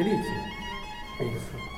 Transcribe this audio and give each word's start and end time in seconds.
felici, 0.00 0.32
penso. 1.18 1.68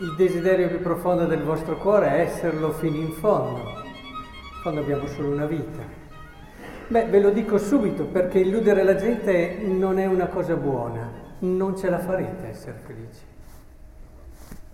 Il 0.00 0.14
desiderio 0.16 0.68
più 0.68 0.80
profondo 0.80 1.24
del 1.24 1.42
vostro 1.42 1.78
cuore 1.78 2.08
è 2.08 2.20
esserlo 2.20 2.72
fino 2.72 2.96
in 2.96 3.12
fondo, 3.12 3.62
quando 4.62 4.80
abbiamo 4.80 5.06
solo 5.06 5.30
una 5.30 5.46
vita. 5.46 6.02
Beh, 6.88 7.06
ve 7.06 7.20
lo 7.20 7.30
dico 7.30 7.56
subito 7.56 8.04
perché 8.04 8.40
illudere 8.40 8.82
la 8.82 8.96
gente 8.96 9.56
non 9.62 9.98
è 9.98 10.04
una 10.04 10.26
cosa 10.26 10.56
buona, 10.56 11.10
non 11.38 11.76
ce 11.76 11.88
la 11.88 11.98
farete 11.98 12.48
essere 12.48 12.78
felici. 12.84 13.24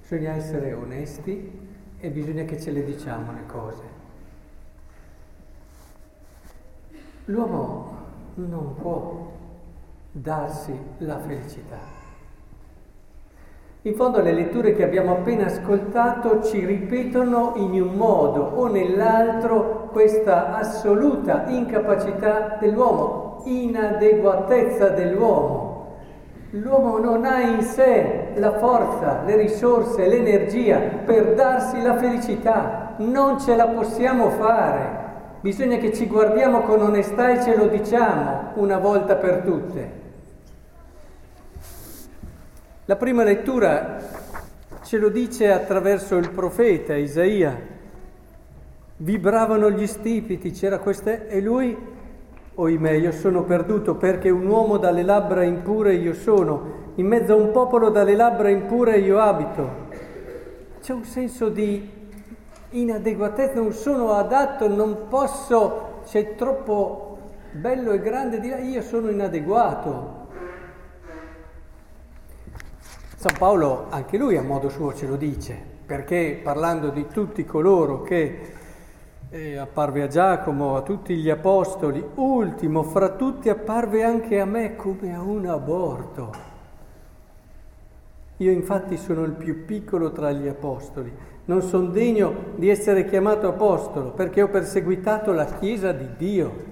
Bisogna 0.01 0.35
essere 0.35 0.73
onesti 0.73 1.69
e 2.01 2.11
bisogna 2.11 2.43
che 2.43 2.61
ce 2.61 2.73
le 2.73 2.85
diciamo 2.85 3.33
le 3.33 3.47
cose. 3.47 3.99
L'uomo 7.27 7.99
non 8.35 8.75
può 8.75 9.33
darsi 10.11 10.77
la 10.99 11.21
felicità. 11.21 12.00
In 13.85 13.95
fondo 13.95 14.21
le 14.21 14.35
letture 14.35 14.75
che 14.75 14.85
abbiamo 14.85 15.13
appena 15.13 15.47
ascoltato 15.47 16.43
ci 16.43 16.67
ripetono 16.67 17.53
in 17.57 17.81
un 17.81 17.95
modo 17.95 18.43
o 18.43 18.67
nell'altro 18.67 19.89
questa 19.91 20.55
assoluta 20.55 21.45
incapacità 21.47 22.59
dell'uomo, 22.61 23.41
inadeguatezza 23.47 24.91
dell'uomo. 24.91 25.97
L'uomo 26.51 26.99
non 26.99 27.25
ha 27.25 27.41
in 27.41 27.63
sé 27.63 28.33
la 28.35 28.59
forza, 28.59 29.23
le 29.25 29.37
risorse, 29.37 30.07
l'energia 30.07 30.79
per 31.07 31.33
darsi 31.33 31.81
la 31.81 31.97
felicità, 31.97 32.97
non 32.99 33.41
ce 33.41 33.57
la 33.57 33.69
possiamo 33.69 34.29
fare. 34.29 34.99
Bisogna 35.41 35.79
che 35.79 35.95
ci 35.95 36.07
guardiamo 36.07 36.61
con 36.61 36.83
onestà 36.83 37.31
e 37.31 37.41
ce 37.41 37.57
lo 37.57 37.69
diciamo 37.69 38.51
una 38.57 38.77
volta 38.77 39.17
per 39.17 39.39
tutte. 39.39 40.00
La 42.91 42.97
prima 42.97 43.23
lettura 43.23 43.99
ce 44.83 44.99
lo 44.99 45.11
dice 45.11 45.53
attraverso 45.53 46.17
il 46.17 46.29
profeta 46.29 46.97
Isaia. 46.97 47.57
Vibravano 48.97 49.71
gli 49.71 49.87
stipiti, 49.87 50.51
c'era 50.51 50.81
questa 50.81 51.29
e 51.29 51.41
lui, 51.41 51.77
oimè, 52.53 52.91
io 52.91 53.13
sono 53.13 53.45
perduto 53.45 53.95
perché 53.95 54.29
un 54.29 54.45
uomo 54.45 54.77
dalle 54.77 55.05
labbra 55.05 55.45
impure 55.45 55.95
io 55.95 56.15
sono, 56.15 56.91
in 56.97 57.07
mezzo 57.07 57.35
a 57.35 57.37
un 57.37 57.53
popolo 57.53 57.91
dalle 57.91 58.17
labbra 58.17 58.49
impure 58.49 58.99
io 58.99 59.21
abito. 59.21 59.71
C'è 60.83 60.93
un 60.93 61.05
senso 61.05 61.49
di 61.49 61.89
inadeguatezza, 62.71 63.55
non 63.55 63.73
sono 63.73 64.15
adatto, 64.15 64.67
non 64.67 65.07
posso, 65.09 66.01
c'è 66.07 66.35
troppo 66.35 67.19
bello 67.53 67.93
e 67.93 68.01
grande 68.01 68.41
di 68.41 68.49
là, 68.49 68.59
io 68.59 68.83
sono 68.83 69.11
inadeguato. 69.11 70.20
San 73.21 73.37
Paolo 73.37 73.89
anche 73.91 74.17
lui 74.17 74.39
a 74.39 74.43
modo 74.43 74.71
suo 74.71 74.95
ce 74.95 75.07
lo 75.07 75.17
dice, 75.17 75.55
perché 75.85 76.41
parlando 76.43 76.89
di 76.89 77.07
tutti 77.07 77.45
coloro 77.45 78.01
che 78.01 78.53
eh, 79.29 79.59
apparve 79.59 80.01
a 80.01 80.07
Giacomo, 80.07 80.75
a 80.75 80.81
tutti 80.81 81.15
gli 81.17 81.29
apostoli, 81.29 82.03
ultimo 82.15 82.83
fra 82.83 83.11
tutti 83.11 83.51
apparve 83.51 84.05
anche 84.05 84.41
a 84.41 84.47
me 84.47 84.75
come 84.75 85.15
a 85.15 85.21
un 85.21 85.45
aborto. 85.45 86.33
Io 88.39 88.51
infatti 88.51 88.97
sono 88.97 89.25
il 89.25 89.33
più 89.33 89.67
piccolo 89.67 90.13
tra 90.13 90.33
gli 90.33 90.49
apostoli, 90.49 91.15
non 91.45 91.61
sono 91.61 91.89
degno 91.89 92.55
di 92.55 92.71
essere 92.71 93.05
chiamato 93.05 93.49
apostolo 93.49 94.13
perché 94.13 94.41
ho 94.41 94.49
perseguitato 94.49 95.33
la 95.33 95.45
Chiesa 95.45 95.93
di 95.93 96.09
Dio. 96.17 96.65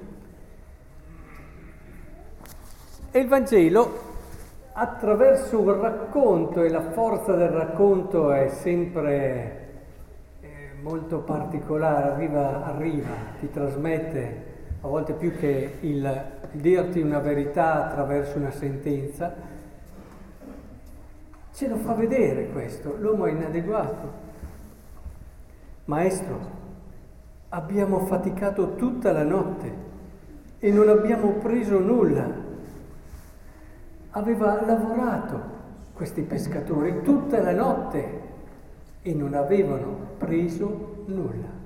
E 3.11 3.19
il 3.19 3.29
Vangelo 3.29 4.08
attraverso 4.81 5.61
un 5.61 5.81
racconto, 5.81 6.63
e 6.63 6.69
la 6.69 6.93
forza 6.93 7.35
del 7.35 7.49
racconto 7.49 8.31
è 8.31 8.47
sempre 8.47 9.67
eh, 10.41 10.71
molto 10.81 11.19
particolare, 11.19 12.13
arriva, 12.13 12.65
arriva, 12.65 13.11
ti 13.41 13.51
trasmette, 13.51 14.45
a 14.81 14.87
volte 14.87 15.15
più 15.15 15.37
che 15.37 15.79
il 15.81 16.25
dirti 16.53 17.01
una 17.01 17.19
verità 17.19 17.89
attraverso 17.89 18.39
una 18.39 18.53
sentenza, 18.53 19.35
ce 21.53 21.69
lo 21.69 21.77
fa 21.79 21.95
vedere 21.95 22.49
questo, 22.51 22.95
l'uomo 23.01 23.27
è 23.27 23.33
inadeguato. 23.33 24.27
Maestro, 25.87 26.39
abbiamo 27.49 28.07
faticato 28.07 28.77
tutta 28.77 29.11
la 29.11 29.25
notte 29.25 29.87
e 30.61 30.71
non 30.71 30.89
abbiamo 30.89 31.33
preso 31.33 31.81
nulla 31.81 32.47
aveva 34.19 34.61
lavorato 34.65 35.57
questi 35.95 36.23
pescatori 36.23 37.03
tutta 37.03 37.41
la 37.41 37.53
notte 37.53 38.23
e 39.03 39.15
non 39.15 39.35
avevano 39.35 39.97
preso 40.19 41.05
nulla. 41.07 41.57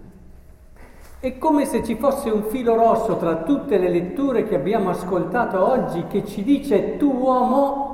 È 1.18 1.38
come 1.38 1.64
se 1.64 1.82
ci 1.82 1.94
fosse 1.96 2.30
un 2.30 2.44
filo 2.44 2.74
rosso 2.74 3.16
tra 3.16 3.42
tutte 3.42 3.78
le 3.78 3.88
letture 3.88 4.44
che 4.44 4.54
abbiamo 4.54 4.90
ascoltato 4.90 5.64
oggi 5.64 6.06
che 6.08 6.24
ci 6.24 6.42
dice 6.42 6.96
tu 6.96 7.12
uomo 7.12 7.90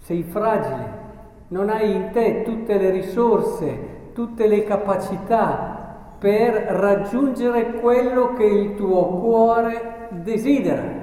sei 0.00 0.22
fragile, 0.22 1.06
non 1.48 1.68
hai 1.70 1.94
in 1.94 2.10
te 2.12 2.42
tutte 2.42 2.78
le 2.78 2.90
risorse, 2.90 4.10
tutte 4.12 4.46
le 4.46 4.64
capacità 4.64 6.16
per 6.18 6.52
raggiungere 6.52 7.74
quello 7.74 8.32
che 8.34 8.44
il 8.44 8.74
tuo 8.74 9.06
cuore 9.06 10.08
desidera 10.10 10.98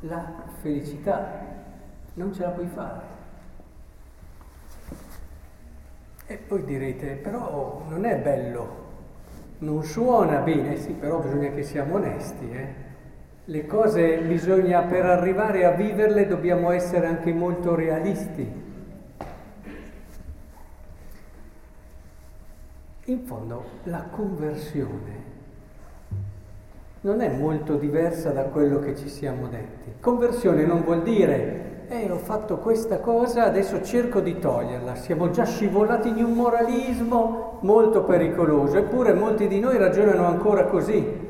la 0.00 0.32
felicità, 0.60 1.46
non 2.14 2.32
ce 2.32 2.42
la 2.42 2.50
puoi 2.50 2.66
fare. 2.66 3.16
E 6.26 6.36
poi 6.36 6.64
direte, 6.64 7.14
però 7.14 7.84
non 7.88 8.04
è 8.04 8.16
bello, 8.18 8.86
non 9.58 9.82
suona 9.82 10.40
bene, 10.40 10.76
sì, 10.76 10.92
però 10.92 11.20
bisogna 11.20 11.50
che 11.50 11.62
siamo 11.62 11.94
onesti. 11.94 12.50
Eh? 12.50 12.74
Le 13.44 13.66
cose 13.66 14.18
bisogna, 14.18 14.82
per 14.82 15.06
arrivare 15.06 15.64
a 15.64 15.70
viverle, 15.70 16.26
dobbiamo 16.26 16.70
essere 16.70 17.06
anche 17.06 17.32
molto 17.32 17.74
realisti. 17.74 18.66
In 23.04 23.24
fondo, 23.24 23.64
la 23.84 24.02
conversione 24.10 25.27
non 27.00 27.20
è 27.20 27.28
molto 27.28 27.74
diversa 27.74 28.30
da 28.30 28.44
quello 28.44 28.80
che 28.80 28.96
ci 28.96 29.08
siamo 29.08 29.46
detti. 29.46 29.92
Conversione 30.00 30.64
non 30.64 30.82
vuol 30.82 31.02
dire, 31.02 31.84
eh, 31.88 32.10
ho 32.10 32.16
fatto 32.16 32.58
questa 32.58 32.98
cosa, 32.98 33.44
adesso 33.44 33.82
cerco 33.82 34.20
di 34.20 34.38
toglierla. 34.38 34.96
Siamo 34.96 35.30
già 35.30 35.44
scivolati 35.44 36.08
in 36.08 36.24
un 36.24 36.32
moralismo 36.32 37.58
molto 37.60 38.02
pericoloso, 38.02 38.78
eppure 38.78 39.12
molti 39.12 39.46
di 39.46 39.60
noi 39.60 39.78
ragionano 39.78 40.26
ancora 40.26 40.64
così. 40.64 41.26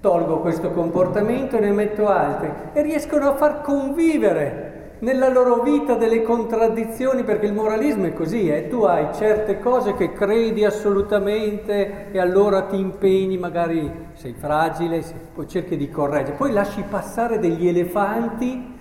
Tolgo 0.00 0.40
questo 0.40 0.70
comportamento 0.70 1.56
e 1.56 1.60
ne 1.60 1.72
metto 1.72 2.06
altri 2.06 2.50
e 2.72 2.82
riescono 2.82 3.30
a 3.30 3.34
far 3.34 3.62
convivere 3.62 4.67
nella 5.00 5.28
loro 5.28 5.62
vita 5.62 5.94
delle 5.94 6.22
contraddizioni, 6.22 7.22
perché 7.22 7.46
il 7.46 7.52
moralismo 7.52 8.04
è 8.04 8.12
così, 8.12 8.48
eh? 8.48 8.68
tu 8.68 8.82
hai 8.82 9.14
certe 9.14 9.60
cose 9.60 9.94
che 9.94 10.12
credi 10.12 10.64
assolutamente 10.64 12.10
e 12.10 12.18
allora 12.18 12.62
ti 12.62 12.78
impegni, 12.78 13.38
magari 13.38 13.90
sei 14.14 14.34
fragile, 14.36 15.04
poi 15.34 15.46
cerchi 15.46 15.76
di 15.76 15.88
correggere, 15.88 16.36
poi 16.36 16.52
lasci 16.52 16.82
passare 16.88 17.38
degli 17.38 17.68
elefanti, 17.68 18.74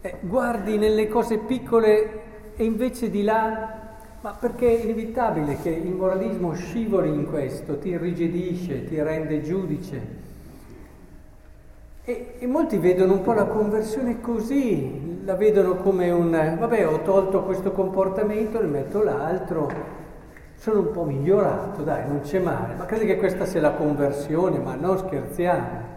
eh, 0.00 0.16
guardi 0.20 0.76
nelle 0.76 1.08
cose 1.08 1.38
piccole 1.38 2.22
e 2.56 2.64
invece 2.64 3.08
di 3.10 3.22
là, 3.22 3.82
ma 4.20 4.36
perché 4.38 4.66
è 4.66 4.82
inevitabile 4.82 5.58
che 5.62 5.70
il 5.70 5.92
moralismo 5.92 6.52
scivoli 6.54 7.10
in 7.10 7.26
questo, 7.28 7.78
ti 7.78 7.90
irrigidisce, 7.90 8.86
ti 8.86 9.00
rende 9.00 9.42
giudice. 9.42 10.22
E, 12.06 12.34
e, 12.38 12.46
molti 12.46 12.76
vedono 12.76 13.14
un 13.14 13.22
po' 13.22 13.32
la 13.32 13.46
conversione 13.46 14.20
così, 14.20 15.13
la 15.24 15.36
vedono 15.36 15.76
come 15.76 16.10
un, 16.10 16.56
vabbè 16.58 16.86
ho 16.86 17.00
tolto 17.00 17.44
questo 17.44 17.72
comportamento, 17.72 18.60
ne 18.60 18.66
metto 18.66 19.02
l'altro, 19.02 19.70
sono 20.54 20.80
un 20.80 20.90
po' 20.90 21.04
migliorato, 21.04 21.80
dai, 21.82 22.06
non 22.06 22.20
c'è 22.20 22.40
male, 22.40 22.74
ma 22.76 22.84
credi 22.84 23.06
che 23.06 23.16
questa 23.16 23.46
sia 23.46 23.62
la 23.62 23.72
conversione, 23.72 24.58
ma 24.58 24.74
non 24.74 24.98
scherziamo. 24.98 25.92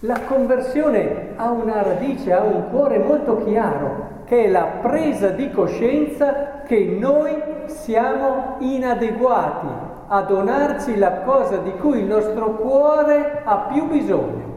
La 0.00 0.20
conversione 0.26 1.30
ha 1.36 1.50
una 1.50 1.82
radice, 1.82 2.34
ha 2.34 2.42
un 2.42 2.68
cuore 2.68 2.98
molto 2.98 3.42
chiaro, 3.44 4.22
che 4.26 4.44
è 4.44 4.48
la 4.48 4.64
presa 4.82 5.28
di 5.28 5.50
coscienza 5.50 6.62
che 6.66 6.96
noi 6.98 7.42
siamo 7.66 8.56
inadeguati 8.58 9.66
a 10.06 10.20
donarci 10.20 10.98
la 10.98 11.20
cosa 11.20 11.56
di 11.56 11.72
cui 11.76 12.00
il 12.00 12.04
nostro 12.04 12.56
cuore 12.56 13.40
ha 13.42 13.70
più 13.72 13.88
bisogno. 13.88 14.52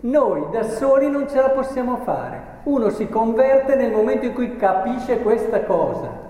Noi 0.00 0.44
da 0.52 0.62
soli 0.62 1.10
non 1.10 1.28
ce 1.28 1.40
la 1.40 1.50
possiamo 1.50 1.96
fare. 1.96 2.53
Uno 2.64 2.90
si 2.90 3.08
converte 3.08 3.76
nel 3.76 3.92
momento 3.92 4.24
in 4.24 4.32
cui 4.32 4.56
capisce 4.56 5.20
questa 5.20 5.64
cosa. 5.64 6.22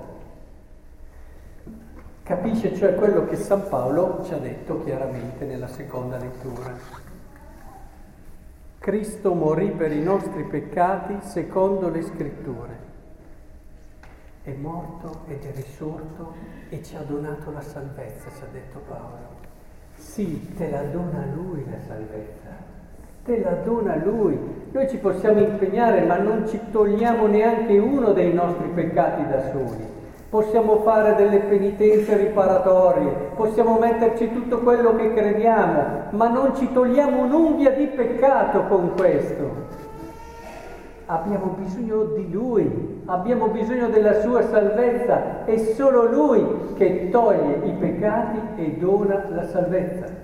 Capisce 2.25 2.75
cioè 2.75 2.95
quello 2.95 3.27
che 3.27 3.37
San 3.37 3.69
Paolo 3.69 4.23
ci 4.25 4.35
ha 4.35 4.39
detto 4.39 4.83
chiaramente 4.83 5.45
nella 5.45 5.69
seconda 5.69 6.17
lettura. 6.17 6.73
Cristo 8.79 9.35
morì 9.35 9.71
per 9.71 9.93
i 9.93 10.03
nostri 10.03 10.43
peccati 10.45 11.19
secondo 11.21 11.89
le 11.89 12.03
scritture. 12.03 12.79
È 14.43 14.53
morto 14.53 15.21
ed 15.29 15.45
è 15.45 15.53
risorto 15.55 16.35
e 16.69 16.83
ci 16.83 16.97
ha 16.97 17.03
donato 17.03 17.51
la 17.51 17.63
salvezza, 17.63 18.29
ci 18.37 18.43
ha 18.43 18.49
detto 18.53 18.81
Paolo. 18.89 19.43
Sì, 19.95 20.53
te 20.55 20.69
la 20.69 20.83
dona 20.83 21.25
lui 21.33 21.65
la 21.71 21.81
salvezza, 21.87 22.51
te 23.23 23.41
la 23.41 23.53
dona 23.53 23.97
lui. 23.97 24.64
Noi 24.75 24.89
ci 24.89 24.97
possiamo 24.97 25.39
impegnare, 25.39 26.01
ma 26.01 26.19
non 26.19 26.49
ci 26.49 26.59
togliamo 26.73 27.29
neanche 27.29 27.79
uno 27.79 28.13
dei 28.13 28.33
nostri 28.33 28.67
peccati 28.75 29.25
da 29.29 29.41
soli 29.53 29.93
possiamo 30.35 30.81
fare 30.81 31.15
delle 31.15 31.39
penitenze 31.43 32.17
riparatorie, 32.17 33.09
possiamo 33.37 33.79
metterci 33.79 34.33
tutto 34.33 34.59
quello 34.63 34.97
che 34.97 35.15
crediamo, 35.15 36.09
ma 36.11 36.27
non 36.27 36.57
ci 36.57 36.73
togliamo 36.73 37.23
un'unghia 37.23 37.71
di 37.71 37.87
peccato 37.87 38.65
con 38.65 38.95
questo. 38.97 39.49
Abbiamo 41.07 41.55
bisogno 41.57 42.03
di 42.17 42.33
Lui, 42.33 43.03
abbiamo 43.05 43.47
bisogno 43.47 43.87
della 43.91 44.23
sua 44.23 44.43
salvezza, 44.43 45.45
è 45.45 45.57
solo 45.57 46.11
Lui 46.11 46.75
che 46.75 47.11
toglie 47.11 47.61
i 47.67 47.71
peccati 47.79 48.41
e 48.57 48.77
dona 48.77 49.23
la 49.29 49.47
salvezza. 49.47 50.24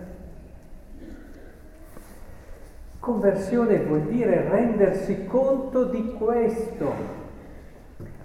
Conversione 3.01 3.79
vuol 3.79 4.03
dire 4.03 4.47
rendersi 4.49 5.25
conto 5.25 5.85
di 5.85 6.15
questo, 6.19 7.19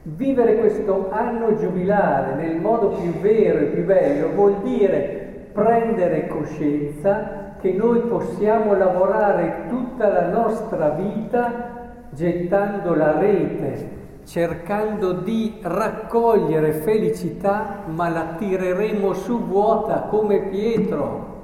Vivere 0.07 0.59
questo 0.59 1.09
anno 1.09 1.55
giubilare 1.55 2.35
nel 2.35 2.57
modo 2.57 2.89
più 2.89 3.11
vero 3.21 3.57
e 3.57 3.63
più 3.63 3.85
bello 3.85 4.33
vuol 4.35 4.61
dire 4.61 5.47
prendere 5.51 6.27
coscienza 6.27 7.55
che 7.59 7.71
noi 7.71 8.01
possiamo 8.01 8.75
lavorare 8.75 9.65
tutta 9.67 10.07
la 10.09 10.27
nostra 10.27 10.89
vita 10.89 11.87
gettando 12.11 12.93
la 12.93 13.17
rete, 13.17 13.89
cercando 14.25 15.13
di 15.13 15.57
raccogliere 15.63 16.73
felicità, 16.73 17.85
ma 17.87 18.07
la 18.09 18.35
tireremo 18.37 19.13
su 19.13 19.43
vuota 19.43 20.01
come 20.01 20.49
Pietro. 20.49 21.34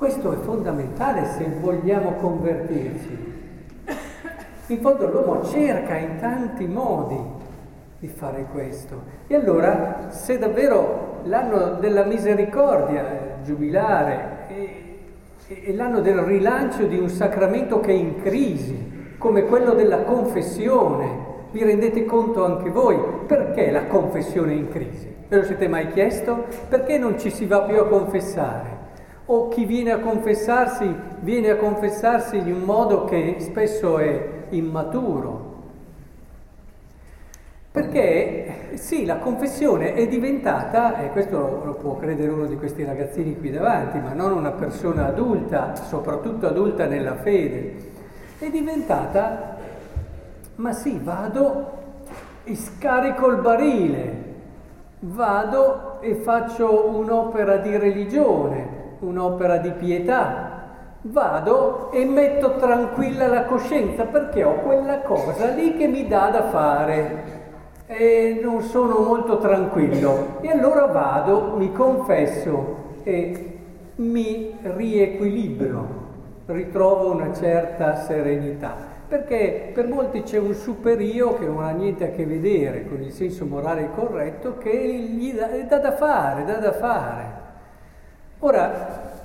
Questo 0.00 0.32
è 0.32 0.36
fondamentale 0.36 1.26
se 1.26 1.46
vogliamo 1.60 2.12
convertirci. 2.12 3.18
In 4.68 4.80
fondo 4.80 5.10
l'uomo 5.10 5.44
cerca 5.44 5.94
in 5.98 6.16
tanti 6.18 6.64
modi 6.64 7.20
di 7.98 8.06
fare 8.08 8.46
questo. 8.50 9.02
E 9.26 9.34
allora, 9.34 10.06
se 10.08 10.38
davvero 10.38 11.18
l'anno 11.24 11.74
della 11.74 12.04
misericordia, 12.04 13.40
giubilare, 13.44 14.46
è, 14.48 15.66
è 15.66 15.72
l'anno 15.72 16.00
del 16.00 16.20
rilancio 16.20 16.86
di 16.86 16.96
un 16.96 17.10
sacramento 17.10 17.80
che 17.80 17.90
è 17.90 17.94
in 17.94 18.22
crisi, 18.22 19.16
come 19.18 19.44
quello 19.44 19.74
della 19.74 20.04
confessione, 20.04 21.08
vi 21.50 21.62
rendete 21.62 22.06
conto 22.06 22.46
anche 22.46 22.70
voi 22.70 22.96
perché 23.26 23.70
la 23.70 23.84
confessione 23.84 24.52
è 24.52 24.56
in 24.56 24.70
crisi? 24.70 25.14
Ve 25.28 25.36
lo 25.36 25.44
siete 25.44 25.68
mai 25.68 25.88
chiesto? 25.88 26.46
Perché 26.70 26.96
non 26.96 27.18
ci 27.18 27.30
si 27.30 27.44
va 27.44 27.60
più 27.64 27.78
a 27.78 27.86
confessare? 27.86 28.79
O 29.32 29.46
chi 29.46 29.64
viene 29.64 29.92
a 29.92 30.00
confessarsi 30.00 30.92
viene 31.20 31.50
a 31.50 31.56
confessarsi 31.56 32.36
in 32.36 32.52
un 32.52 32.62
modo 32.62 33.04
che 33.04 33.36
spesso 33.38 33.98
è 33.98 34.28
immaturo. 34.48 35.48
Perché 37.70 38.70
sì, 38.74 39.04
la 39.04 39.18
confessione 39.18 39.94
è 39.94 40.08
diventata, 40.08 40.98
e 40.98 41.10
questo 41.10 41.62
lo 41.64 41.74
può 41.74 41.94
credere 41.94 42.32
uno 42.32 42.46
di 42.46 42.56
questi 42.56 42.82
ragazzini 42.82 43.38
qui 43.38 43.52
davanti, 43.52 44.00
ma 44.00 44.14
non 44.14 44.32
una 44.32 44.50
persona 44.50 45.06
adulta, 45.06 45.76
soprattutto 45.76 46.48
adulta 46.48 46.86
nella 46.86 47.14
fede, 47.14 47.76
è 48.40 48.50
diventata, 48.50 49.58
ma 50.56 50.72
sì, 50.72 50.98
vado 51.00 51.78
e 52.42 52.56
scarico 52.56 53.28
il 53.28 53.40
barile, 53.40 54.24
vado 54.98 56.00
e 56.00 56.16
faccio 56.16 56.88
un'opera 56.88 57.58
di 57.58 57.76
religione, 57.76 58.78
un'opera 59.00 59.58
di 59.58 59.70
pietà, 59.72 60.58
vado 61.02 61.90
e 61.92 62.04
metto 62.04 62.56
tranquilla 62.56 63.26
la 63.26 63.44
coscienza 63.44 64.04
perché 64.04 64.44
ho 64.44 64.54
quella 64.56 65.00
cosa 65.00 65.48
lì 65.48 65.76
che 65.76 65.86
mi 65.86 66.06
dà 66.06 66.28
da 66.30 66.42
fare 66.44 67.38
e 67.86 68.38
non 68.42 68.62
sono 68.62 69.00
molto 69.00 69.38
tranquillo. 69.38 70.38
E 70.40 70.48
allora 70.48 70.86
vado, 70.86 71.54
mi 71.56 71.72
confesso 71.72 72.76
e 73.02 73.58
mi 73.96 74.56
riequilibro, 74.62 75.86
ritrovo 76.46 77.10
una 77.12 77.32
certa 77.34 77.96
serenità. 77.96 78.88
Perché 79.08 79.72
per 79.74 79.88
molti 79.88 80.22
c'è 80.22 80.38
un 80.38 80.54
superio 80.54 81.34
che 81.34 81.44
non 81.44 81.64
ha 81.64 81.70
niente 81.70 82.04
a 82.04 82.10
che 82.10 82.24
vedere 82.24 82.86
con 82.86 83.02
il 83.02 83.10
senso 83.10 83.44
morale 83.44 83.90
corretto 83.92 84.56
che 84.58 84.70
gli 84.70 85.32
dà, 85.32 85.78
da 85.78 85.92
fare, 85.92 86.44
dà 86.44 86.58
da 86.58 86.72
fare. 86.72 87.48
Ora, 88.42 89.18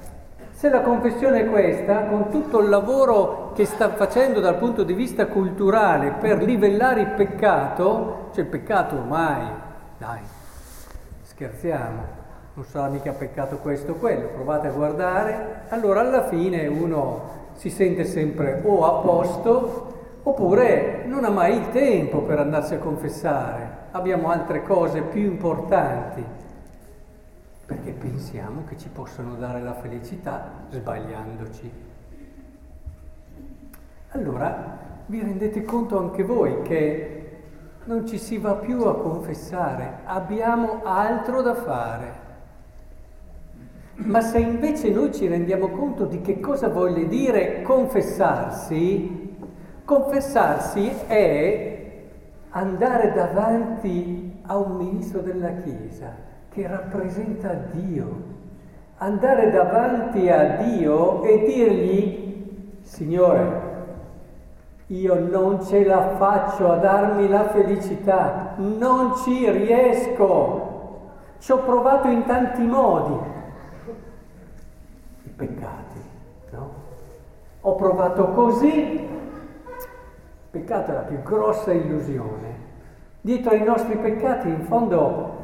se 0.51 0.67
la 0.67 0.81
confessione 0.81 1.43
è 1.43 1.49
questa, 1.49 2.03
con 2.03 2.29
tutto 2.29 2.59
il 2.59 2.67
lavoro 2.67 3.53
che 3.53 3.63
sta 3.63 3.91
facendo 3.91 4.41
dal 4.41 4.57
punto 4.57 4.83
di 4.83 4.91
vista 4.91 5.27
culturale 5.27 6.11
per 6.19 6.43
livellare 6.43 6.99
il 6.99 7.11
peccato, 7.11 8.31
cioè 8.33 8.43
il 8.43 8.49
peccato 8.49 8.95
ormai, 8.95 9.45
dai, 9.97 10.19
scherziamo, 11.21 12.01
non 12.55 12.65
sarà 12.65 12.89
mica 12.89 13.13
peccato 13.13 13.59
questo 13.59 13.93
o 13.93 13.95
quello, 13.95 14.27
provate 14.27 14.67
a 14.67 14.71
guardare, 14.71 15.61
allora 15.69 16.01
alla 16.01 16.23
fine 16.23 16.67
uno 16.67 17.53
si 17.53 17.69
sente 17.69 18.03
sempre 18.03 18.61
o 18.65 18.83
a 18.85 19.01
posto 19.01 19.93
oppure 20.23 21.03
non 21.05 21.23
ha 21.23 21.29
mai 21.29 21.55
il 21.55 21.69
tempo 21.71 22.19
per 22.19 22.39
andarsi 22.39 22.73
a 22.73 22.79
confessare, 22.79 23.69
abbiamo 23.91 24.29
altre 24.29 24.61
cose 24.63 25.03
più 25.03 25.21
importanti 25.21 26.43
perché 27.65 27.91
pensiamo 27.91 28.63
che 28.65 28.77
ci 28.77 28.89
possano 28.89 29.35
dare 29.35 29.61
la 29.61 29.73
felicità 29.73 30.65
sbagliandoci. 30.69 31.71
Allora 34.09 34.77
vi 35.07 35.21
rendete 35.21 35.63
conto 35.63 35.97
anche 35.97 36.23
voi 36.23 36.61
che 36.61 37.21
non 37.85 38.05
ci 38.05 38.17
si 38.17 38.37
va 38.37 38.53
più 38.55 38.83
a 38.83 38.95
confessare, 38.95 39.99
abbiamo 40.05 40.81
altro 40.83 41.41
da 41.41 41.55
fare. 41.55 42.23
Ma 43.95 44.21
se 44.21 44.39
invece 44.39 44.91
noi 44.91 45.13
ci 45.13 45.27
rendiamo 45.27 45.69
conto 45.69 46.05
di 46.05 46.21
che 46.21 46.39
cosa 46.39 46.67
voglia 46.67 47.05
dire 47.07 47.61
confessarsi, 47.61 49.37
confessarsi 49.83 50.87
è 51.07 52.03
andare 52.49 53.13
davanti 53.13 54.39
a 54.43 54.57
un 54.57 54.75
ministro 54.75 55.21
della 55.21 55.53
Chiesa 55.55 56.33
che 56.55 56.65
rappresenta 56.65 57.51
Dio. 57.73 58.33
Andare 58.99 59.51
davanti 59.51 60.29
a 60.29 60.55
Dio 60.55 61.21
e 61.23 61.43
dirgli, 61.45 62.79
Signore, 62.81 63.63
io 64.87 65.19
non 65.19 65.61
ce 65.65 65.83
la 65.83 66.15
faccio 66.15 66.71
a 66.71 66.77
darmi 66.77 67.27
la 67.27 67.49
felicità, 67.49 68.53
non 68.55 69.17
ci 69.17 69.51
riesco, 69.51 71.09
ci 71.39 71.51
ho 71.51 71.57
provato 71.57 72.07
in 72.07 72.23
tanti 72.23 72.61
modi, 72.61 73.17
i 75.23 75.29
peccati, 75.29 75.99
no? 76.51 76.83
Ho 77.61 77.75
provato 77.75 78.29
così, 78.29 79.05
peccato 80.51 80.91
è 80.91 80.93
la 80.93 80.99
più 81.01 81.21
grossa 81.21 81.73
illusione. 81.73 82.63
Dietro 83.19 83.51
ai 83.51 83.63
nostri 83.63 83.97
peccati 83.97 84.47
in 84.47 84.61
fondo 84.61 85.34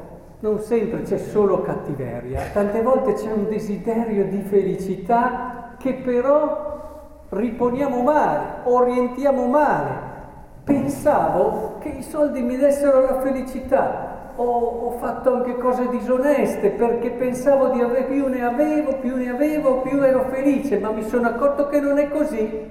non 0.41 0.59
sempre 0.59 1.03
c'è 1.03 1.17
solo 1.17 1.61
cattiveria, 1.61 2.41
tante 2.51 2.81
volte 2.81 3.13
c'è 3.13 3.31
un 3.31 3.47
desiderio 3.47 4.25
di 4.25 4.41
felicità 4.41 5.75
che 5.77 5.93
però 5.93 7.27
riponiamo 7.29 8.01
male, 8.01 8.45
orientiamo 8.63 9.45
male. 9.45 10.09
Pensavo 10.63 11.77
che 11.79 11.89
i 11.89 12.01
soldi 12.01 12.41
mi 12.41 12.57
dessero 12.57 13.01
la 13.01 13.19
felicità, 13.19 14.31
ho, 14.35 14.43
ho 14.43 14.91
fatto 14.97 15.33
anche 15.35 15.57
cose 15.57 15.87
disoneste 15.89 16.71
perché 16.71 17.11
pensavo 17.11 17.69
di 17.69 17.81
avere 17.81 18.05
più 18.05 18.27
ne 18.27 18.43
avevo, 18.43 18.95
più 18.95 19.15
ne 19.15 19.29
avevo, 19.29 19.81
più 19.81 20.01
ero 20.01 20.25
felice, 20.29 20.79
ma 20.79 20.89
mi 20.89 21.03
sono 21.03 21.27
accorto 21.27 21.67
che 21.67 21.79
non 21.79 21.99
è 21.99 22.09
così. 22.09 22.69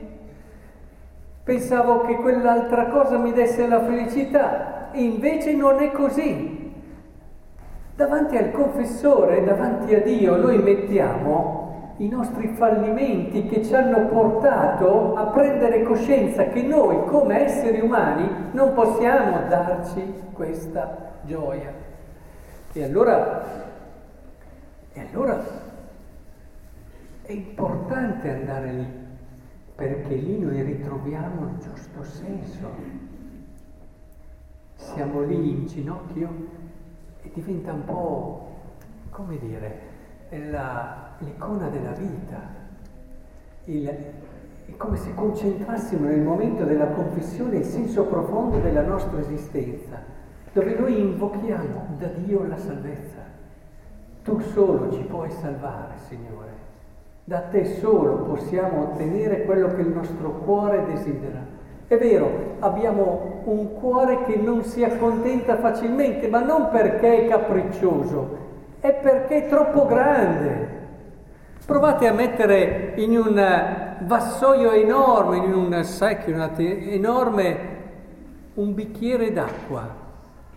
Pensavo 1.44 2.00
che 2.02 2.16
quell'altra 2.16 2.86
cosa 2.86 3.16
mi 3.16 3.32
desse 3.32 3.66
la 3.68 3.80
felicità, 3.84 4.88
invece 4.92 5.52
non 5.52 5.80
è 5.80 5.92
così. 5.92 6.69
Davanti 8.00 8.38
al 8.38 8.50
confessore, 8.52 9.44
davanti 9.44 9.94
a 9.94 10.00
Dio, 10.00 10.34
noi 10.36 10.56
mettiamo 10.56 11.92
i 11.98 12.08
nostri 12.08 12.48
fallimenti 12.54 13.44
che 13.44 13.62
ci 13.62 13.74
hanno 13.74 14.06
portato 14.06 15.14
a 15.14 15.26
prendere 15.26 15.82
coscienza 15.82 16.44
che 16.44 16.62
noi 16.62 17.04
come 17.04 17.44
esseri 17.44 17.78
umani 17.80 18.26
non 18.52 18.72
possiamo 18.72 19.46
darci 19.48 20.14
questa 20.32 21.18
gioia. 21.24 21.70
E 22.72 22.84
allora, 22.84 23.42
e 24.94 25.06
allora, 25.12 25.68
È 27.20 27.32
importante 27.32 28.30
andare 28.30 28.72
lì, 28.72 28.86
perché 29.74 30.14
lì 30.14 30.38
noi 30.38 30.62
ritroviamo 30.62 31.48
il 31.48 31.58
giusto 31.58 32.02
senso. 32.02 32.66
Siamo 34.76 35.20
lì 35.20 35.50
in 35.50 35.66
ginocchio 35.66 36.59
e 37.22 37.30
diventa 37.32 37.72
un 37.72 37.84
po', 37.84 38.48
come 39.10 39.38
dire, 39.38 39.80
la, 40.50 41.14
l'icona 41.18 41.68
della 41.68 41.92
vita. 41.92 42.58
Il, 43.64 43.86
è 43.86 44.76
come 44.76 44.96
se 44.96 45.14
concentrassimo 45.14 46.06
nel 46.06 46.20
momento 46.20 46.64
della 46.64 46.88
confessione 46.88 47.58
il 47.58 47.64
senso 47.64 48.04
profondo 48.04 48.58
della 48.58 48.82
nostra 48.82 49.18
esistenza, 49.18 49.98
dove 50.52 50.74
noi 50.74 51.00
invochiamo 51.00 51.96
da 51.98 52.06
Dio 52.06 52.46
la 52.46 52.56
salvezza. 52.56 53.18
Tu 54.22 54.38
solo 54.40 54.92
ci 54.92 55.02
puoi 55.02 55.30
salvare, 55.30 55.94
Signore. 56.08 56.68
Da 57.24 57.40
te 57.42 57.64
solo 57.64 58.24
possiamo 58.24 58.82
ottenere 58.82 59.44
quello 59.44 59.68
che 59.74 59.82
il 59.82 59.88
nostro 59.88 60.38
cuore 60.38 60.84
desidera. 60.86 61.58
È 61.90 61.98
vero, 61.98 62.54
abbiamo 62.60 63.40
un 63.46 63.74
cuore 63.74 64.22
che 64.22 64.36
non 64.36 64.62
si 64.62 64.84
accontenta 64.84 65.56
facilmente, 65.56 66.28
ma 66.28 66.38
non 66.38 66.68
perché 66.70 67.24
è 67.24 67.28
capriccioso, 67.28 68.36
è 68.78 68.92
perché 68.92 69.46
è 69.46 69.48
troppo 69.48 69.86
grande. 69.86 70.68
Provate 71.66 72.06
a 72.06 72.12
mettere 72.12 72.92
in 72.94 73.18
un 73.18 73.96
vassoio 74.02 74.70
enorme, 74.70 75.38
in 75.38 75.52
un 75.52 75.82
secchio 75.82 76.36
enorme, 76.58 77.58
un 78.54 78.72
bicchiere 78.72 79.32
d'acqua. 79.32 79.88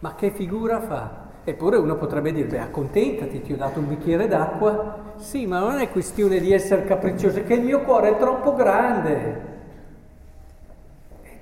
Ma 0.02 0.14
che 0.14 0.30
figura 0.30 0.82
fa? 0.82 1.22
Eppure 1.46 1.78
uno 1.78 1.96
potrebbe 1.96 2.32
dire, 2.32 2.48
beh, 2.48 2.60
accontentati, 2.60 3.42
ti 3.42 3.54
ho 3.54 3.58
dato 3.58 3.80
un 3.80 3.88
bicchiere 3.88 4.28
d'acqua. 4.28 4.98
Sì, 5.16 5.48
ma 5.48 5.58
non 5.58 5.80
è 5.80 5.90
questione 5.90 6.38
di 6.38 6.54
essere 6.54 6.84
capriccioso, 6.84 7.40
è 7.40 7.44
che 7.44 7.56
il 7.56 7.64
mio 7.64 7.80
cuore 7.80 8.12
è 8.12 8.18
troppo 8.18 8.54
grande. 8.54 9.53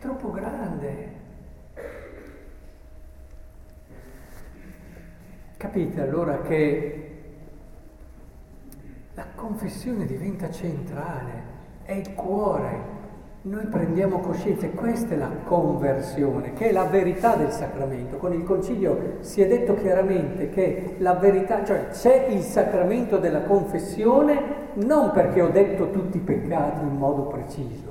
Troppo 0.02 0.32
grande. 0.32 1.10
Capite 5.58 6.02
allora 6.02 6.42
che 6.42 7.12
la 9.14 9.28
confessione 9.36 10.08
diventa 10.08 10.50
centrale, 10.50 11.44
è 11.84 11.92
il 11.92 12.16
cuore. 12.16 13.00
Noi 13.44 13.68
prendiamo 13.68 14.22
coscienza, 14.22 14.68
questa 14.70 15.14
è 15.14 15.18
la 15.18 15.30
conversione, 15.44 16.54
che 16.54 16.70
è 16.70 16.72
la 16.72 16.86
verità 16.86 17.36
del 17.36 17.52
sacramento. 17.52 18.18
Con 18.18 18.34
il 18.34 18.44
concilio 18.44 19.18
si 19.20 19.44
è 19.44 19.48
detto 19.48 19.76
chiaramente 19.76 20.50
che 20.50 20.96
la 20.98 21.14
verità, 21.14 21.64
cioè 21.64 21.90
c'è 21.90 22.26
il 22.26 22.42
sacramento 22.42 23.20
della 23.20 23.44
confessione 23.44 24.70
non 24.74 25.12
perché 25.12 25.44
ho 25.44 25.50
detto 25.50 25.92
tutti 25.92 26.18
i 26.18 26.22
peccati 26.22 26.82
in 26.82 26.96
modo 26.96 27.28
preciso, 27.28 27.91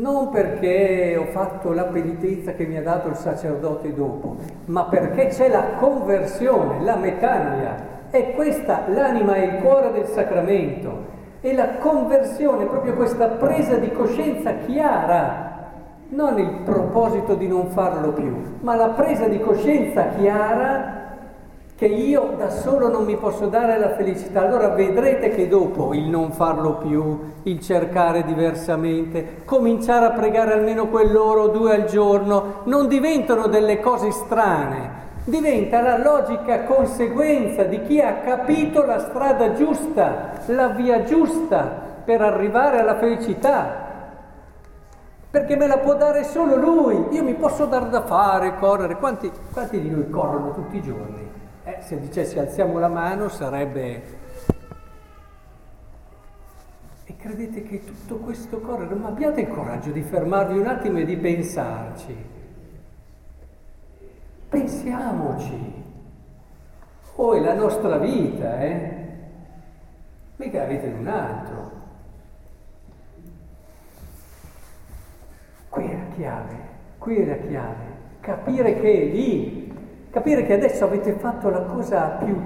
non 0.00 0.30
perché 0.30 1.16
ho 1.16 1.26
fatto 1.26 1.72
la 1.72 1.84
penitenza 1.84 2.52
che 2.52 2.66
mi 2.66 2.76
ha 2.76 2.82
dato 2.82 3.08
il 3.08 3.16
sacerdote 3.16 3.94
dopo, 3.94 4.36
ma 4.66 4.84
perché 4.84 5.28
c'è 5.28 5.48
la 5.48 5.74
conversione, 5.78 6.82
la 6.82 6.96
metania. 6.96 7.94
È 8.10 8.32
questa 8.34 8.84
l'anima 8.88 9.36
e 9.36 9.44
il 9.44 9.62
cuore 9.62 9.92
del 9.92 10.06
sacramento. 10.06 11.14
E 11.40 11.54
la 11.54 11.76
conversione, 11.78 12.64
proprio 12.66 12.94
questa 12.94 13.28
presa 13.28 13.76
di 13.76 13.90
coscienza 13.92 14.54
chiara, 14.66 15.46
non 16.08 16.38
il 16.38 16.60
proposito 16.64 17.34
di 17.34 17.48
non 17.48 17.68
farlo 17.68 18.12
più, 18.12 18.58
ma 18.60 18.74
la 18.74 18.88
presa 18.90 19.28
di 19.28 19.40
coscienza 19.40 20.08
chiara 20.16 21.05
che 21.76 21.84
io 21.84 22.32
da 22.38 22.48
solo 22.48 22.88
non 22.88 23.04
mi 23.04 23.16
posso 23.16 23.48
dare 23.48 23.78
la 23.78 23.94
felicità. 23.94 24.40
Allora 24.40 24.68
vedrete 24.68 25.28
che 25.28 25.46
dopo 25.46 25.92
il 25.92 26.08
non 26.08 26.32
farlo 26.32 26.76
più, 26.76 27.34
il 27.42 27.60
cercare 27.60 28.24
diversamente, 28.24 29.42
cominciare 29.44 30.06
a 30.06 30.12
pregare 30.12 30.54
almeno 30.54 30.88
quell'ora 30.88 31.42
o 31.42 31.48
due 31.48 31.74
al 31.74 31.84
giorno, 31.84 32.62
non 32.64 32.88
diventano 32.88 33.46
delle 33.46 33.78
cose 33.80 34.10
strane, 34.10 35.04
diventa 35.24 35.82
la 35.82 35.98
logica 35.98 36.64
conseguenza 36.64 37.64
di 37.64 37.82
chi 37.82 38.00
ha 38.00 38.20
capito 38.24 38.82
la 38.86 38.98
strada 38.98 39.52
giusta, 39.52 40.30
la 40.46 40.68
via 40.68 41.04
giusta 41.04 41.84
per 42.02 42.22
arrivare 42.22 42.80
alla 42.80 42.96
felicità. 42.96 43.84
Perché 45.30 45.56
me 45.56 45.66
la 45.66 45.76
può 45.76 45.94
dare 45.94 46.24
solo 46.24 46.56
lui, 46.56 47.08
io 47.10 47.22
mi 47.22 47.34
posso 47.34 47.66
dar 47.66 47.88
da 47.88 48.00
fare, 48.00 48.56
correre. 48.56 48.96
Quanti, 48.96 49.30
quanti 49.52 49.78
di 49.78 49.90
noi 49.90 50.08
corrono 50.08 50.52
tutti 50.52 50.78
i 50.78 50.82
giorni? 50.82 51.44
Eh, 51.66 51.78
se 51.80 51.98
dicessi 51.98 52.38
alziamo 52.38 52.78
la 52.78 52.86
mano 52.86 53.28
sarebbe... 53.28 54.24
E 57.04 57.16
credete 57.16 57.64
che 57.64 57.82
tutto 57.82 58.18
questo 58.18 58.60
correre, 58.60 58.94
ma 58.94 59.08
abbiate 59.08 59.40
il 59.40 59.48
coraggio 59.48 59.90
di 59.90 60.02
fermarvi 60.02 60.58
un 60.58 60.66
attimo 60.66 60.98
e 60.98 61.04
di 61.04 61.16
pensarci. 61.16 62.16
Pensiamoci. 64.48 65.84
Oh, 67.16 67.34
è 67.34 67.40
la 67.40 67.54
nostra 67.54 67.98
vita, 67.98 68.60
eh? 68.60 69.06
Mica 70.36 70.58
la 70.58 70.66
vita 70.66 70.86
di 70.86 70.92
un 70.92 71.08
altro. 71.08 71.70
Qui 75.68 75.84
è 75.84 75.96
la 75.96 76.14
chiave, 76.14 76.56
qui 76.98 77.16
è 77.16 77.26
la 77.26 77.38
chiave. 77.38 77.84
Capire 78.20 78.78
che 78.78 78.92
è 78.92 79.04
lì 79.06 79.55
Capire 80.16 80.44
che 80.44 80.54
adesso 80.54 80.84
avete 80.84 81.12
fatto 81.12 81.50
la 81.50 81.60
cosa 81.60 82.16
più, 82.24 82.40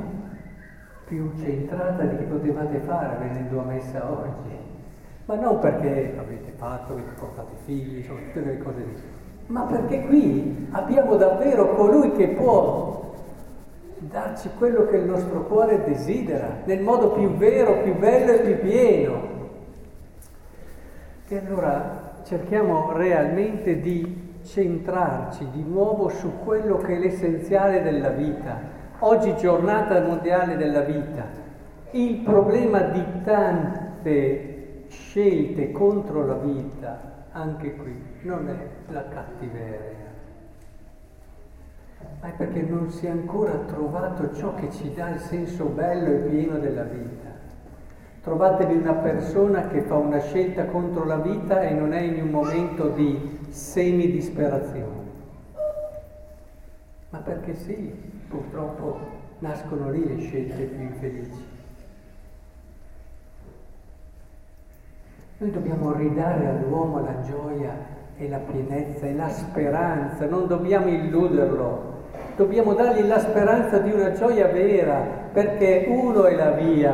più 1.05 1.31
centrata 1.39 2.03
di 2.03 2.17
che 2.17 2.25
potevate 2.25 2.79
fare 2.79 3.17
venendo 3.21 3.61
a 3.61 3.63
messa 3.63 4.11
oggi, 4.11 4.57
ma 5.27 5.37
non 5.37 5.61
perché 5.61 6.17
avete 6.19 6.51
fatto, 6.57 6.95
avete 6.95 7.13
portato 7.17 7.55
figli, 7.67 8.03
sono 8.03 8.19
tutte 8.19 8.43
quelle 8.43 8.59
cose 8.59 8.79
lì, 8.79 9.01
ma 9.47 9.63
perché 9.67 10.05
qui 10.05 10.67
abbiamo 10.73 11.15
davvero 11.15 11.77
colui 11.77 12.11
che 12.11 12.31
può 12.31 13.15
darci 13.99 14.51
quello 14.59 14.87
che 14.87 14.97
il 14.97 15.05
nostro 15.05 15.45
cuore 15.45 15.85
desidera, 15.85 16.63
nel 16.65 16.83
modo 16.83 17.13
più 17.13 17.37
vero, 17.37 17.83
più 17.83 17.97
bello 17.97 18.33
e 18.33 18.41
più 18.41 18.69
pieno. 18.69 19.23
E 21.29 21.39
allora 21.39 22.15
cerchiamo 22.25 22.91
realmente 22.95 23.79
di 23.79 24.30
centrarci 24.43 25.49
di 25.51 25.63
nuovo 25.63 26.09
su 26.09 26.39
quello 26.45 26.77
che 26.79 26.97
è 26.97 26.99
l'essenziale 26.99 27.83
della 27.83 28.11
vita. 28.11 28.79
Oggi 29.01 29.35
giornata 29.37 30.01
mondiale 30.01 30.57
della 30.57 30.81
vita. 30.81 31.25
Il 31.93 32.19
problema 32.19 32.81
di 32.81 33.05
tante 33.25 34.85
scelte 34.89 35.73
contro 35.73 36.27
la 36.27 36.35
vita, 36.35 37.25
anche 37.33 37.75
qui, 37.77 38.01
non 38.23 38.49
è 38.49 38.93
la 38.93 39.05
cattiveria, 39.09 40.09
ma 42.21 42.29
è 42.29 42.33
perché 42.33 42.63
non 42.63 42.91
si 42.91 43.07
è 43.07 43.11
ancora 43.11 43.53
trovato 43.67 44.33
ciò 44.35 44.55
che 44.55 44.71
ci 44.71 44.93
dà 44.95 45.11
il 45.11 45.21
senso 45.21 45.67
bello 45.67 46.09
e 46.09 46.29
pieno 46.29 46.59
della 46.59 46.83
vita. 46.83 47.29
Trovatevi 48.23 48.77
una 48.77 48.95
persona 48.95 49.69
che 49.69 49.81
fa 49.81 49.97
una 49.97 50.21
scelta 50.21 50.67
contro 50.67 51.05
la 51.05 51.17
vita 51.17 51.63
e 51.63 51.73
non 51.73 51.93
è 51.93 52.01
in 52.01 52.23
un 52.23 52.29
momento 52.29 52.89
di 52.89 53.40
semi-disperazione. 53.51 55.09
Ma 57.11 57.19
perché 57.19 57.55
sì, 57.55 57.93
purtroppo 58.29 58.99
nascono 59.41 59.91
lì 59.91 60.07
le 60.07 60.21
scelte 60.21 60.65
più 60.65 60.81
infelici. 60.81 61.59
Noi 65.39 65.51
dobbiamo 65.51 65.93
ridare 65.93 66.47
all'uomo 66.47 67.01
la 67.01 67.21
gioia 67.23 67.73
e 68.17 68.29
la 68.29 68.39
pienezza 68.39 69.07
e 69.07 69.15
la 69.15 69.31
speranza, 69.31 70.27
non 70.27 70.47
dobbiamo 70.47 70.89
illuderlo, 70.89 72.03
dobbiamo 72.37 72.75
dargli 72.75 73.07
la 73.07 73.19
speranza 73.19 73.79
di 73.79 73.91
una 73.91 74.13
gioia 74.13 74.49
vera, 74.49 74.99
perché 75.33 75.87
uno 75.89 76.27
è 76.27 76.35
la 76.35 76.51
via, 76.51 76.93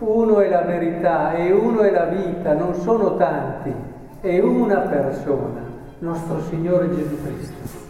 uno 0.00 0.40
è 0.40 0.48
la 0.48 0.62
verità 0.62 1.34
e 1.34 1.52
uno 1.52 1.82
è 1.82 1.90
la 1.92 2.06
vita, 2.06 2.52
non 2.54 2.74
sono 2.74 3.16
tanti, 3.16 3.72
è 4.20 4.40
una 4.40 4.80
persona, 4.80 5.63
nostro 6.04 6.42
Signore 6.50 6.94
Gesù 6.94 7.16
Cristo. 7.22 7.83